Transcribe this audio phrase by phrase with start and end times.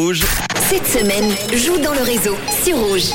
[0.00, 0.22] Rouge.
[0.70, 3.10] Cette semaine, joue dans le réseau sur Rouge.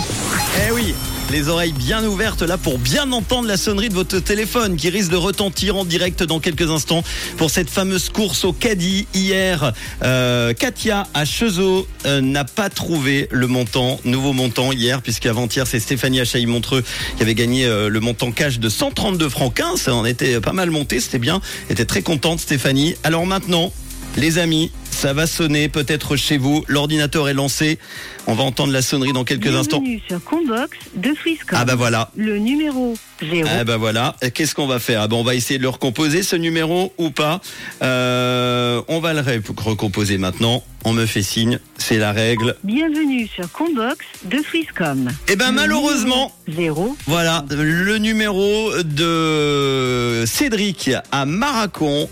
[0.68, 0.94] Eh oui
[1.32, 5.10] les oreilles bien ouvertes là pour bien entendre la sonnerie de votre téléphone qui risque
[5.10, 7.02] de retentir en direct dans quelques instants
[7.38, 9.72] pour cette fameuse course au caddie hier.
[10.04, 15.80] Euh, Katia à Chezeau euh, n'a pas trouvé le montant, nouveau montant hier puisqu'avant-hier c'est
[15.80, 16.84] Stéphanie Achaï-Montreux
[17.16, 19.80] qui avait gagné euh, le montant cash de 132 francs 15.
[19.80, 21.40] Ça en était pas mal monté, c'était bien.
[21.70, 22.96] était très contente Stéphanie.
[23.04, 23.72] Alors maintenant,
[24.18, 24.72] les amis,
[25.04, 26.64] ça va sonner peut-être chez vous.
[26.70, 27.78] L'ordinateur est lancé.
[28.26, 29.82] On va entendre la sonnerie dans quelques instants.
[29.82, 31.60] Bienvenue sur Combox de Swisscom.
[31.60, 32.10] Ah bah voilà.
[32.16, 33.50] Le numéro 0.
[33.52, 34.16] Ah bah voilà.
[34.34, 35.02] Qu'est-ce qu'on va faire?
[35.02, 37.42] Ah bah On va essayer de le recomposer ce numéro ou pas.
[37.82, 39.22] Euh, on va le
[39.58, 40.64] recomposer maintenant.
[40.86, 41.60] On me fait signe.
[41.78, 42.56] C'est la règle.
[42.64, 45.10] Bienvenue sur Combox de Swisscom.
[45.28, 46.32] Eh ben malheureusement.
[46.48, 46.96] 0.
[47.08, 47.44] Voilà.
[47.52, 52.08] Le numéro de Cédric à Maracon.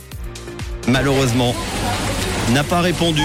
[0.90, 1.56] Malheureusement
[2.52, 3.24] n'a pas répondu.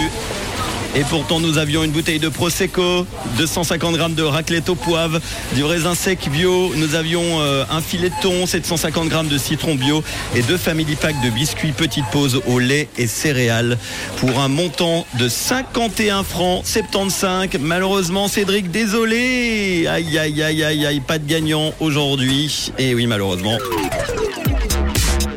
[0.95, 5.21] Et pourtant, nous avions une bouteille de Prosecco, 250 grammes de raclette au poivre,
[5.55, 6.73] du raisin sec bio.
[6.75, 10.03] Nous avions euh, un filet de thon, 750 grammes de citron bio
[10.35, 13.77] et deux family packs de biscuits petite pause au lait et céréales
[14.19, 17.49] pour un montant de 51 francs 75.
[17.61, 19.87] Malheureusement, Cédric, désolé.
[19.89, 22.73] Aïe, aïe, aïe, aïe, aïe, pas de gagnant aujourd'hui.
[22.79, 23.59] Et oui, malheureusement.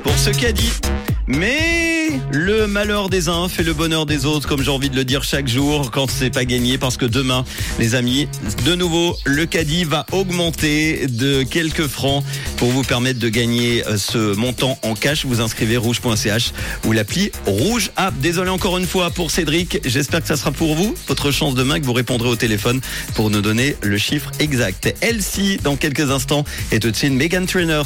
[0.04, 0.72] Pour ce qu'a dit.
[1.30, 5.06] Mais le malheur des uns fait le bonheur des autres, comme j'ai envie de le
[5.06, 7.46] dire chaque jour quand c'est pas gagné, parce que demain,
[7.78, 8.28] les amis,
[8.66, 12.24] de nouveau, le caddie va augmenter de quelques francs
[12.58, 15.24] pour vous permettre de gagner euh, ce montant en cash.
[15.24, 16.52] Vous inscrivez rouge.ch
[16.88, 18.16] ou l'appli Rouge App.
[18.20, 19.80] Désolé encore une fois pour Cédric.
[19.86, 20.96] J'espère que ça sera pour vous.
[21.08, 22.82] Votre chance demain que vous répondrez au téléphone
[23.14, 24.96] pour nous donner le chiffre exact.
[25.02, 27.84] Elsie, dans quelques instants, et tout de suite Megan Trainer